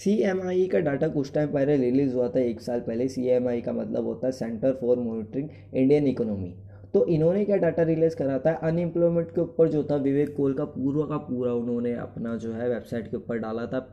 C 0.00 0.12
M 0.22 0.40
आई 0.42 0.66
का 0.66 0.78
data 0.80 1.08
कुछ 1.08 1.32
time 1.32 1.48
पहले 1.48 1.76
रिलीज़ 1.76 2.14
हुआ 2.14 2.28
था, 2.28 2.40
एक 2.40 2.60
साल 2.60 2.80
पहले 2.80 3.08
सी 3.08 3.26
एम 3.28 3.48
आई 3.48 3.60
का 3.60 3.72
मतलब 3.72 4.04
होता 4.04 4.26
है 4.26 4.32
centre 4.32 4.78
for 4.80 4.98
monitoring 4.98 5.48
Indian 5.74 6.06
economy 6.06 6.54
तो 6.94 7.04
इन्होंने 7.06 7.44
क्या 7.44 7.56
डाटा 7.56 7.82
रिलीज़ 7.82 8.16
करा 8.16 8.38
था? 8.38 8.52
अनएम्प्लॉयमेंट 8.52 9.30
के 9.30 9.40
ऊपर 9.40 9.68
जो 9.68 9.82
था, 9.84 9.96
विवेक 9.96 10.34
कोल 10.36 10.54
का 10.54 10.64
पूरा 10.66 11.04
का 11.06 11.16
पूरा 11.18 11.52
उन्होंने 11.52 11.94
अपना 11.94 12.34
जो 12.36 12.52
है 12.52 12.68
वेबसाइट 12.68 13.10
के 13.10 13.16
ऊपर 13.16 13.38
डाला 13.38 13.66
था, 13.66 13.86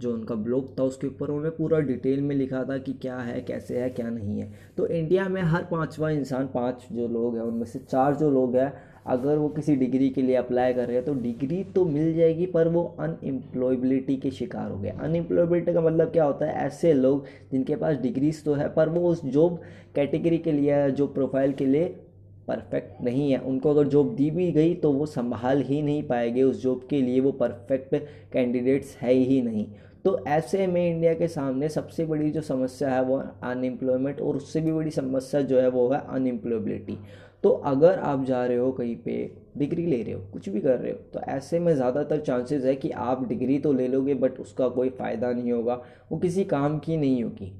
जो 0.00 0.12
उनका 0.12 0.34
ब्लॉग 0.34 0.78
था, 0.78 0.82
उसके 0.82 1.06
ऊपर 1.06 1.26
उन्होंने 1.26 1.50
पूरा 1.50 1.78
डिटेल 1.80 2.20
में 2.20 2.34
लिखा 2.36 2.62
था 2.64 2.78
कि 2.78 2.92
क्या 2.92 3.16
है, 3.16 3.40
कैसे 3.40 3.78
है, 3.80 3.88
क्या 3.90 4.10
नहीं 4.10 4.40
है। 4.40 4.52
तो 4.76 4.86
इंडिया 4.88 5.28
में 5.28 5.40
हर 5.42 5.64
पाँचवा 5.70 6.10
इंसान, 6.10 6.46
पाँच 6.46 6.86
जो 6.92 7.08
लोग 7.08 7.36
हैं, 7.36 7.42
उनमें 7.42 7.64
से 7.64 7.78
चार 7.80 8.14
जो 8.14 8.30
लोग 8.30 8.56
हैं 8.56 8.72
अगर 9.06 9.36
वो 9.36 9.48
किसी 9.48 9.74
डिग्री 9.76 10.08
के 10.10 10.22
लिए 10.22 10.36
अप्लाई 10.36 10.74
कर 10.74 10.86
रहे 10.86 10.96
हैं 10.96 11.04
तो 11.04 11.14
डिग्री 11.14 11.62
तो 11.74 11.84
मिल 11.84 12.14
जाएगी, 12.14 12.46
पर 12.46 12.68
वो 12.68 12.84
अनएम्प्लॉयबिलिटी 13.00 14.16
के 14.16 14.30
शिकार 14.30 14.70
हो 14.70 14.78
गए। 14.78 14.90
अनएम्प्लॉयबिलिटी 14.90 15.72
का 15.74 15.80
मतलब 15.80 16.12
क्या 16.12 16.24
होता 16.24 16.46
है? 16.46 16.66
ऐसे 16.66 16.92
लोग 16.92 17.24
जिनके 17.52 17.76
पास 17.76 17.96
डिग्रीज 17.96 18.42
तो 18.44 18.54
है, 18.54 18.68
पर 18.68 18.88
वो 18.88 19.08
उस 19.08 19.24
जॉब 19.26 19.60
कैटेगरी 19.94 20.38
के 20.38 20.52
लिए 20.52 20.90
जॉब 20.90 21.14
प्रोफ़ाइल 21.14 21.52
के 21.52 21.66
लिए 21.66 21.84
परफेक्ट 22.48 23.02
नहीं 23.04 23.30
है। 23.32 23.38
उनको 23.40 23.70
अगर 23.70 23.88
जॉब 23.88 24.14
दी 24.14 24.30
भी 24.30 24.50
गई 24.52 24.74
तो 24.74 24.92
वो 24.92 25.06
संभाल 25.06 25.62
ही 25.62 25.80
नहीं 25.82 26.02
पाएँगे। 26.02 26.42
उस 26.42 26.62
जॉब 26.62 26.86
के 26.90 27.00
लिए 27.02 27.20
वो 27.20 27.32
परफेक्ट 27.32 27.94
कैंडिडेट्स 28.32 28.96
है 28.96 29.12
ही 29.12 29.40
नहीं। 29.42 29.66
तो 30.04 30.18
ऐसे 30.28 30.66
में 30.66 30.88
इंडिया 30.90 31.12
के 31.14 31.28
सामने 31.28 31.68
सबसे 31.68 32.04
बड़ी 32.04 32.30
जो 32.30 32.40
समस्या 32.40 32.88
है, 32.88 33.02
वो 33.02 33.22
अनएम्प्लॉयमेंट 33.42 34.20
और 34.20 34.36
उससे 34.36 34.60
भी 34.60 34.72
बड़ी 34.72 34.90
समस्या 34.90 35.40
जो 35.42 35.60
है, 35.60 35.68
वो 35.68 35.88
है 35.88 36.02
अनएम्प्लॉयबिलिटी 36.08 36.98
तो 37.44 37.50
अगर 37.66 37.98
आप 38.00 38.24
जा 38.24 38.44
रहे 38.46 38.56
हो 38.56 38.70
कहीं 38.72 38.94
पे, 38.96 39.14
डिग्री 39.58 39.84
ले 39.86 40.02
रहे 40.02 40.12
हो, 40.12 40.20
कुछ 40.32 40.48
भी 40.48 40.60
कर 40.60 40.78
रहे 40.78 40.92
हो 40.92 40.98
तो 41.14 41.20
ऐसे 41.22 41.58
में 41.60 41.74
ज़्यादातर 41.74 42.20
चांसेस 42.20 42.64
है 42.64 42.74
कि 42.76 42.90
आप 42.90 43.26
डिग्री 43.28 43.58
तो 43.58 43.72
ले 43.72 43.88
लोगे 43.88 44.14
बट 44.16 44.38
उसका 44.40 44.68
कोई 44.68 44.90
फ़ायदा 44.90 45.32
नहीं 45.32 45.52
होगा। 45.52 45.74
वो 46.12 46.18
किसी 46.18 46.44
काम 46.46 46.78
की 46.78 46.96
नहीं 46.96 47.22
होगी। 47.24 47.52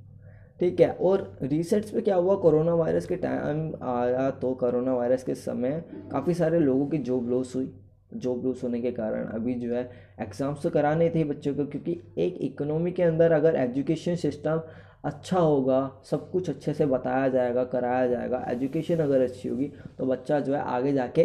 ठीक 0.61 0.81
है? 0.81 0.91
और 0.91 1.37
रिसर्च 1.43 1.91
पे 1.91 2.01
क्या 2.01 2.17
हुआ? 2.17 2.35
कोरोना 2.37 2.75
वायरस 2.75 3.07
के 3.07 3.17
टाइम 3.17 3.73
आया 3.85 4.31
तो 4.33 4.53
कोरोना 4.55 4.95
वायरस 4.95 5.23
के 5.23 5.35
समय 5.37 5.83
काफ़ी 6.13 6.35
सारे 6.35 6.59
लोगों 6.61 6.87
की 6.87 6.99
जॉब 7.01 7.29
लॉस 7.31 7.55
हुई। 7.57 7.73
जॉब 8.15 8.45
लॉस 8.47 8.63
होने 8.65 8.81
के 8.81 8.91
कारण 8.93 9.27
अभी 9.27 9.55
जो 9.55 9.75
है 9.75 9.89
एग्ज़ाम्स 10.23 10.63
तो 10.63 10.71
कराने 10.71 11.11
थे 11.11 11.25
बच्चों 11.25 11.55
को, 11.55 11.65
क्योंकि 11.67 12.01
एक 12.19 12.39
इकोनॉमी 12.43 12.93
के 12.93 13.03
अंदर 13.03 13.33
अगर 13.33 13.57
एजुकेशन 13.59 14.15
सिस्टम 14.17 14.61
अच्छा 15.05 15.39
होगा, 15.39 15.91
सब 16.05 16.31
कुछ 16.31 16.49
अच्छे 16.51 16.73
से 16.75 16.87
बताया 16.87 17.29
जाएगा, 17.29 17.65
कराया 17.67 18.07
जाएगा 18.07 18.45
एजुकेशन 18.49 18.99
अगर 18.99 19.21
अच्छी 19.21 19.49
होगी 19.49 19.71
तो 19.99 20.07
बच्चा 20.07 20.41
जो 20.41 20.55
है 20.55 20.61
आगे 20.63 20.93
जाके 20.93 21.25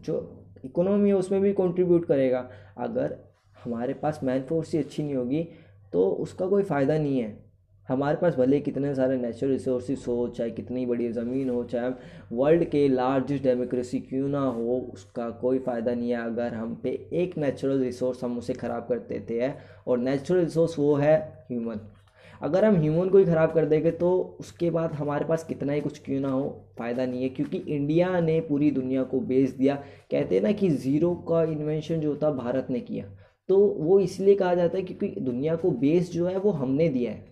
जो 0.00 0.18
इकोनॉमी 0.64 1.08
है 1.08 1.14
उसमें 1.16 1.40
भी 1.40 1.52
कंट्रीब्यूट 1.54 2.06
करेगा। 2.06 2.48
अगर 2.78 3.18
हमारे 3.56 3.94
पास 3.94 4.20
मैन 4.24 4.42
फोर्स 4.42 4.72
ही 4.72 4.78
अच्छी 4.78 5.02
नहीं 5.02 5.14
होगी 5.14 5.46
तो 5.92 6.08
उसका 6.20 6.46
कोई 6.46 6.62
फ़ायदा 6.62 6.98
नहीं 6.98 7.20
है। 7.20 7.38
हमारे 7.88 8.16
पास 8.16 8.34
भले 8.36 8.58
कितने 8.60 8.94
सारे 8.94 9.16
नेचुरल 9.18 9.52
रिसोर्सेज 9.52 10.04
हो, 10.08 10.26
चाहे 10.28 10.50
कितनी 10.50 10.84
बड़ी 10.86 11.10
ज़मीन 11.12 11.48
हो, 11.50 11.62
चाहे 11.64 11.90
वर्ल्ड 12.32 12.64
के 12.64 12.86
लार्जेस्ट 12.88 13.44
डेमोक्रेसी 13.44 14.00
क्यों 14.00 14.28
ना 14.28 14.40
हो, 14.40 14.78
उसका 14.94 15.28
कोई 15.40 15.58
फ़ायदा 15.58 15.94
नहीं 15.94 16.10
है। 16.10 16.24
अगर 16.24 16.54
हम 16.54 16.74
पे 16.82 16.90
एक 17.12 17.36
नेचुरल 17.38 17.80
रिसोर्स 17.80 18.24
हम 18.24 18.38
उसे 18.38 18.54
ख़राब 18.54 18.86
कर 18.88 18.98
देते 19.08 19.40
हैं 19.40 19.56
और 19.86 19.98
नेचुरल 19.98 20.40
रिसोर्स 20.40 20.78
वो 20.78 20.94
है 20.96 21.16
ह्यूमन 21.50 21.80
अगर 22.40 22.64
हम 22.64 22.76
ह्यूमन 22.76 23.08
को 23.08 23.18
ही 23.18 23.24
ख़राब 23.24 23.52
कर 23.54 23.66
देंगे 23.66 23.90
तो 23.92 24.10
उसके 24.40 24.70
बाद 24.70 24.92
हमारे 24.92 25.24
पास 25.24 25.44
कितना 25.44 25.72
ही 25.72 25.80
कुछ 25.80 25.98
क्यों 25.98 26.20
ना 26.20 26.28
हो, 26.28 26.72
फ़ायदा 26.78 27.06
नहीं 27.06 27.22
है। 27.22 27.28
क्योंकि 27.28 27.58
इंडिया 27.58 28.20
ने 28.20 28.40
पूरी 28.40 28.70
दुनिया 28.70 29.02
को 29.02 29.20
बेच 29.22 29.50
दिया। 29.50 29.74
कहते 30.10 30.34
हैं 30.34 30.42
ना 30.42 30.52
कि 30.52 30.68
ज़ीरो 30.68 31.14
का 31.28 31.42
इन्वेंशन 31.44 32.00
जो 32.00 32.14
था, 32.16 32.30
भारत 32.30 32.66
ने 32.70 32.80
किया। 32.80 33.04
तो 33.48 33.58
वो 33.58 33.98
इसलिए 34.00 34.34
कहा 34.34 34.54
जाता 34.54 34.78
है 34.78 34.82
क्योंकि 34.84 35.20
दुनिया 35.20 35.56
को 35.56 35.70
बेस 35.70 36.12
जो 36.12 36.26
है, 36.26 36.38
वो 36.38 36.50
हमने 36.52 36.88
दिया 36.88 37.10
है। 37.10 37.28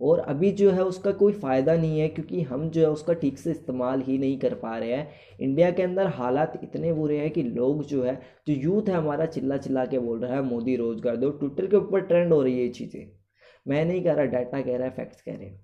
और 0.00 0.18
अभी 0.20 0.50
जो 0.52 0.70
है, 0.70 0.84
उसका 0.84 1.12
कोई 1.12 1.32
फ़ायदा 1.32 1.74
नहीं 1.76 2.00
है, 2.00 2.08
क्योंकि 2.08 2.42
हम 2.42 2.68
जो 2.70 2.80
है, 2.80 2.90
उसका 2.90 3.12
ठीक 3.12 3.38
से 3.38 3.50
इस्तेमाल 3.50 4.02
ही 4.02 4.18
नहीं 4.18 4.38
कर 4.38 4.54
पा 4.54 4.76
रहे 4.78 4.92
हैं। 4.92 5.08
इंडिया 5.40 5.70
के 5.70 5.82
अंदर 5.82 6.06
हालात 6.08 6.58
इतने 6.62 6.92
बुरे 6.92 7.18
हैं 7.18 7.30
कि 7.30 7.42
लोग 7.42 7.84
जो 7.84 8.02
है, 8.04 8.14
जो 8.48 8.54
यूथ 8.54 8.88
है, 8.88 8.94
हमारा 8.94 9.26
चिल्ला 9.26 9.56
चिल्ला 9.56 9.84
के 9.84 9.98
बोल 9.98 10.20
रहा 10.20 10.34
है, 10.34 10.42
मोदी 10.42 10.76
रोज़गार 10.76 11.16
दो। 11.16 11.30
ट्विटर 11.30 11.66
के 11.66 11.76
ऊपर 11.76 12.00
ट्रेंड 12.00 12.32
हो 12.32 12.42
रही 12.42 12.54
है 12.54 12.62
ये 12.62 12.68
चीज़ें। 12.68 13.19
मैं 13.66 13.84
नहीं 13.84 14.02
कह 14.04 14.12
रहा 14.12 14.24
डाटा 14.26 14.60
कह 14.60 14.76
रहा 14.76 14.86
है 14.86 14.90
फैक्ट्स 14.90 15.20
कह 15.22 15.34
रहे 15.34 15.46
हैं। 15.46 15.58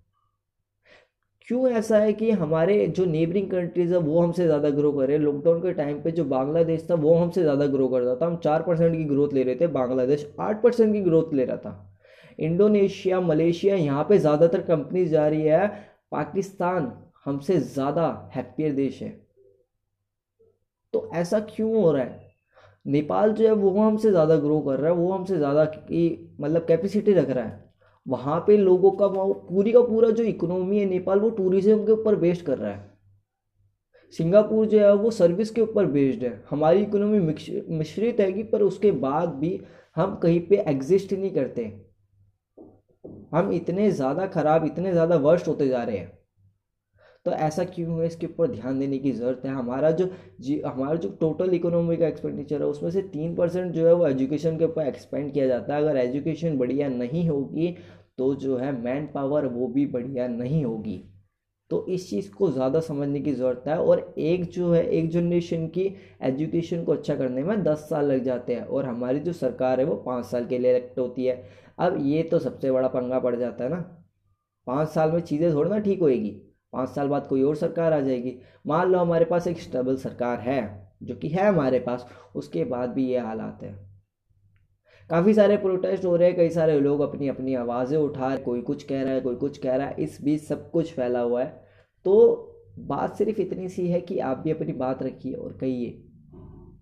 क्यों 1.48 1.68
ऐसा 1.70 1.98
है 1.98 2.12
कि 2.12 2.30
हमारे 2.32 2.86
जो 2.88 3.04
नेबरिंग 3.04 3.50
कंट्रीज़ 3.50 3.92
है, 3.92 3.98
वो 3.98 4.20
हमसे 4.20 4.44
ज़्यादा 4.44 4.70
ग्रो 4.70 4.92
कर 4.92 5.06
रहे 5.06 5.16
हैं। 5.16 5.24
लॉकडाउन 5.24 5.60
के 5.62 5.72
टाइम 5.72 6.00
पे 6.02 6.10
जो 6.10 6.24
बांग्लादेश 6.24 6.86
था, 6.90 6.94
वो 6.94 7.14
हमसे 7.14 7.42
ज़्यादा 7.42 7.66
ग्रो 7.66 7.88
कर 7.88 8.00
रहा 8.00 8.14
था। 8.14 8.26
हम 8.26 8.36
चार 8.36 8.62
परसेंट 8.62 8.96
की 8.96 9.04
ग्रोथ 9.04 9.32
ले 9.32 9.42
रहे 9.42 9.54
थे, 9.54 9.66
बांग्लादेश 9.66 10.26
आठ 10.40 10.62
परसेंट 10.62 10.92
की 10.92 11.00
ग्रोथ 11.00 11.34
ले 11.34 11.44
रहा 11.44 11.56
था। 11.56 11.92
इंडोनेशिया, 12.38 13.20
मलेशिया, 13.20 13.76
यहाँ 13.76 14.04
पे 14.04 14.18
ज़्यादातर 14.18 14.62
कंपनीज़ 14.62 15.10
जा 15.10 15.26
रही 15.28 15.42
है, 15.42 15.66
पाकिस्तान 16.12 16.92
हमसे 17.24 17.58
ज़्यादा 17.58 18.30
हैप्पियर 18.34 18.72
देश 18.72 19.00
है। 19.02 19.08
तो 20.94 21.10
ऐसा 21.14 21.40
क्यों 21.46 21.72
हो 21.74 21.92
रहा 21.92 22.02
है? 22.02 22.34
नेपाल 22.86 23.32
जो 23.32 23.46
है, 23.46 23.52
वो 23.52 23.80
हमसे 23.80 24.10
ज़्यादा 24.10 24.36
ग्रो 24.36 24.60
कर 24.60 24.78
रहा 24.80 24.90
है, 24.90 24.96
वो 24.96 25.12
हमसे 25.12 25.36
ज़्यादा 25.36 25.62
मतलब 26.40 26.66
कैपेसिटी 26.68 27.12
रख 27.12 27.30
रहा 27.30 27.44
है। 27.44 27.64
वहाँ 28.06 28.38
पे 28.46 28.56
लोगों 28.56 28.90
का, 28.90 29.06
वो 29.06 29.32
पूरी 29.48 29.72
का 29.72 29.80
पूरा 29.82 30.10
जो 30.10 30.24
इकोनॉमी 30.24 30.78
है 30.78 30.84
नेपाल, 30.86 31.18
वो 31.20 31.30
टूरिज़्म 31.30 31.84
के 31.86 31.92
ऊपर 31.92 32.16
बेस्ड 32.16 32.44
कर 32.46 32.58
रहा 32.58 32.72
है। 32.72 32.94
सिंगापुर 34.12 34.66
जो 34.66 34.78
है, 34.78 34.92
वो 34.94 35.10
सर्विस 35.10 35.50
के 35.50 35.60
ऊपर 35.60 35.86
बेस्ड 35.88 36.22
है। 36.24 36.42
हमारी 36.50 36.82
इकोनॉमी 36.82 37.18
मिश्रित 37.70 38.20
है 38.20 38.30
कि 38.32 38.42
पर 38.42 38.62
उसके 38.62 38.90
बाद 38.92 39.28
भी 39.36 39.60
हम 39.96 40.14
कहीं 40.16 40.40
पे 40.48 40.56
एग्जिस्ट 40.68 41.12
नहीं 41.12 41.30
करते। 41.30 41.64
हम 43.32 43.52
इतने 43.52 43.90
ज़्यादा 43.90 44.26
ख़राब, 44.26 44.64
इतने 44.64 44.92
ज़्यादा 44.92 45.16
वर्ष 45.18 45.48
होते 45.48 45.68
जा 45.68 45.82
रहे 45.82 45.96
हैं। 45.96 46.15
तो 47.26 47.30
ऐसा 47.32 47.64
क्यों 47.66 48.00
है? 48.00 48.06
इसके 48.06 48.26
ऊपर 48.26 48.50
ध्यान 48.50 48.78
देने 48.78 48.98
की 48.98 49.12
ज़रूरत 49.12 49.42
है। 49.44 49.50
हमारा 49.52 49.90
जो 49.92 50.08
जी, 50.40 50.60
हमारा 50.60 50.94
जो 50.96 51.08
टोटल 51.20 51.54
इकोनॉमी 51.54 51.96
का 51.96 52.06
एक्सपेंडिचर 52.06 52.62
है, 52.62 52.66
उसमें 52.66 52.90
से 52.90 53.02
तीन 53.04 53.34
परसेंट 53.36 53.72
जो 53.72 53.86
है 53.86 53.94
वो 53.94 54.06
एजुकेशन 54.06 54.58
के 54.58 54.64
ऊपर 54.64 54.86
एक्सपेंड 54.86 55.32
किया 55.32 55.46
जाता 55.46 55.74
है। 55.74 55.82
अगर 55.82 55.96
एजुकेशन 55.98 56.58
बढ़िया 56.58 56.88
नहीं 56.90 57.28
होगी 57.28 57.74
तो 58.18 58.34
जो 58.36 58.56
है 58.56 58.70
मैन 58.74 59.06
पावर 59.14 59.46
वो 59.48 59.66
भी 59.68 59.86
बढ़िया 59.88 60.28
नहीं 60.28 60.64
होगी। 60.64 61.02
तो 61.70 61.84
इस 61.88 62.08
चीज़ 62.10 62.30
को 62.30 62.50
ज़्यादा 62.50 62.80
समझने 62.80 63.20
की 63.20 63.32
ज़रूरत 63.32 63.64
है 63.68 63.78
और 63.78 64.14
एक 64.18 64.44
जो 64.50 64.72
है, 64.72 64.82
एक 64.82 65.10
जनरेशन 65.10 65.66
की 65.68 65.84
एजुकेशन 66.22 66.84
को 66.84 66.92
अच्छा 66.92 67.14
करने 67.16 67.42
में 67.42 67.62
दस 67.64 67.86
साल 67.90 68.12
लग 68.12 68.22
जाते 68.24 68.54
हैं 68.54 68.64
और 68.64 68.86
हमारी 68.86 69.20
जो 69.20 69.32
सरकार 69.34 69.80
है 69.80 69.86
वो 69.86 69.96
पाँच 70.06 70.24
साल 70.24 70.46
के 70.46 70.58
लिए 70.58 70.70
इलेक्ट 70.70 70.98
होती 70.98 71.24
है। 71.24 71.42
अब 71.78 71.98
ये 72.02 72.22
तो 72.22 72.38
सबसे 72.38 72.70
बड़ा 72.72 72.88
पंगा 72.88 73.18
पड़ 73.18 73.34
जाता 73.36 73.64
है 73.64 73.70
ना। 73.70 73.80
पाँच 74.66 74.88
साल 74.88 75.12
में 75.12 75.20
चीज़ें 75.22 75.52
थोड़ी 75.54 75.70
ना 75.70 75.78
ठीक 75.80 76.00
होएगी। 76.00 76.30
पाँच 76.72 76.88
साल 76.88 77.08
बाद 77.08 77.26
कोई 77.26 77.42
और 77.42 77.56
सरकार 77.56 77.92
आ 77.92 78.00
जाएगी। 78.00 78.36
मान 78.66 78.88
लो 78.88 78.98
हमारे 78.98 79.24
पास 79.24 79.46
एक 79.46 79.60
स्टेबल 79.60 79.96
सरकार 79.96 80.40
है, 80.40 80.90
जो 81.02 81.14
कि 81.14 81.28
है 81.28 81.48
हमारे 81.48 81.78
पास, 81.80 82.06
उसके 82.34 82.64
बाद 82.64 82.90
भी 82.90 83.06
ये 83.06 83.18
हालात 83.18 83.62
है। 83.62 83.74
काफ़ी 85.10 85.34
सारे 85.34 85.56
प्रोटेस्ट 85.56 86.04
हो 86.04 86.16
रहे 86.16 86.28
हैं, 86.28 86.36
कई 86.36 86.50
सारे 86.50 86.80
लोग 86.80 87.00
अपनी 87.00 87.28
अपनी 87.28 87.54
आवाज़ें 87.54 87.98
उठा 87.98 88.28
रहे 88.28 88.36
कोई 88.36 88.62
कुछ 88.62 88.82
कह 88.82 89.02
रहा 89.02 89.12
है, 89.12 89.20
कोई 89.20 89.36
कुछ 89.36 89.58
कह 89.58 89.76
रहा 89.76 89.86
है, 89.86 89.96
इस 89.98 90.18
बीच 90.24 90.42
सब 90.42 90.70
कुछ 90.70 90.92
फैला 90.92 91.20
हुआ 91.20 91.42
है। 91.42 91.64
तो 92.04 92.52
बात 92.78 93.16
सिर्फ़ 93.16 93.40
इतनी 93.40 93.68
सी 93.68 93.88
है 93.88 94.00
कि 94.00 94.18
आप 94.18 94.38
भी 94.38 94.50
अपनी 94.50 94.72
बात 94.72 95.02
रखिए 95.02 95.32
और 95.32 95.52
कहिए, 95.52 95.90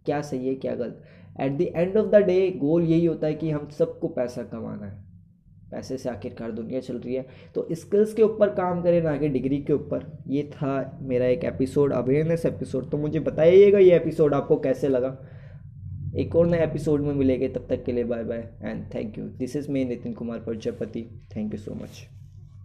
क्या 0.06 0.20
सही 0.20 0.48
है, 0.48 0.54
क्या 0.54 0.74
गलत? 0.74 1.02
At 1.40 1.52
the 1.52 1.60
end 1.60 1.96
of 1.96 2.06
the 2.06 2.14
day 2.14 2.50
goal 2.50 2.82
यही 2.82 3.04
होता 3.04 3.26
है 3.26 3.34
कि 3.34 3.50
हम 3.50 3.68
सबको 3.68 4.08
पैसा 4.08 4.42
कमाना 4.42 4.86
है। 4.86 5.13
पैसे 5.74 5.98
से 5.98 6.08
आखिरकार 6.08 6.50
दुनिया 6.52 6.80
चल 6.80 6.96
रही 6.96 7.14
है। 7.14 7.26
तो 7.54 7.66
स्किल्स 7.72 8.14
के 8.14 8.22
ऊपर 8.22 8.50
काम 8.54 8.82
करें 8.82 9.00
ना 9.02 9.16
कि 9.16 9.28
डिग्री 9.28 9.62
के 9.62 9.72
ऊपर। 9.72 10.10
ये 10.28 10.42
था 10.52 10.98
मेरा 11.02 11.26
एक 11.26 11.44
एपिसोड 11.44 11.92
अवेयरनेस 11.92 12.46
एपिसोड 12.46 12.90
तो 12.90 12.98
मुझे 12.98 13.20
बताइएगा 13.20 13.78
ये 13.78 13.96
एपिसोड 13.96 14.34
आपको 14.34 14.56
कैसे 14.58 14.88
लगा। 14.88 15.16
एक 16.16 16.36
और 16.36 16.46
नए 16.46 16.62
एपिसोड 16.64 17.00
में 17.00 17.14
मिलेंगे, 17.14 17.48
तब 17.48 17.66
तक 17.70 17.84
के 17.84 17.92
लिए 17.92 18.04
bye 18.04 18.24
bye 18.24 18.48
and 18.62 18.84
thank 18.94 19.18
you 19.18 19.24
this 19.38 19.56
is 19.56 19.70
me 19.70 19.84
Nitin 19.84 20.12
Kumar 20.12 20.38
Prajapati 20.38 21.08
thank 21.37 21.54
you 21.54 21.58
so 21.58 21.75
much 21.75 22.06